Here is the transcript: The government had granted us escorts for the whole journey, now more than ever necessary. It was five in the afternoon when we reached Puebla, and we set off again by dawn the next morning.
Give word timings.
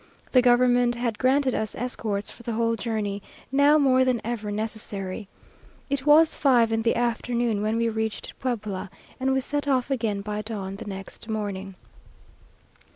The 0.31 0.41
government 0.41 0.95
had 0.95 1.19
granted 1.19 1.53
us 1.53 1.75
escorts 1.75 2.31
for 2.31 2.41
the 2.41 2.53
whole 2.53 2.75
journey, 2.75 3.21
now 3.51 3.77
more 3.77 4.03
than 4.03 4.19
ever 4.23 4.49
necessary. 4.51 5.27
It 5.91 6.07
was 6.07 6.33
five 6.33 6.71
in 6.71 6.81
the 6.81 6.95
afternoon 6.95 7.61
when 7.61 7.77
we 7.77 7.87
reached 7.87 8.33
Puebla, 8.39 8.89
and 9.19 9.31
we 9.31 9.41
set 9.41 9.67
off 9.67 9.91
again 9.91 10.21
by 10.21 10.41
dawn 10.41 10.77
the 10.77 10.85
next 10.85 11.29
morning. 11.29 11.75